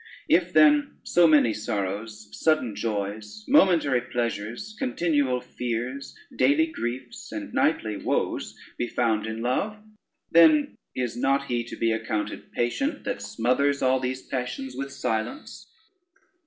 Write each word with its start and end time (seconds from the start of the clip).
If 0.27 0.51
then 0.51 0.97
so 1.03 1.27
many 1.27 1.53
sorrows, 1.53 2.27
sudden 2.31 2.75
joys, 2.75 3.45
momentary 3.47 4.01
pleasures, 4.01 4.75
continual 4.79 5.41
fears, 5.41 6.15
daily 6.35 6.65
griefs, 6.65 7.31
and 7.31 7.53
nightly 7.53 7.97
woes 7.97 8.57
be 8.79 8.87
found 8.87 9.27
in 9.27 9.43
love, 9.43 9.77
then 10.31 10.75
is 10.95 11.15
not 11.15 11.45
he 11.45 11.63
to 11.65 11.75
be 11.75 11.91
accounted 11.91 12.51
patient 12.51 13.03
that 13.03 13.21
smothers 13.21 13.83
all 13.83 13.99
these 13.99 14.23
passions 14.23 14.75
with 14.75 14.91
silence?" 14.91 15.67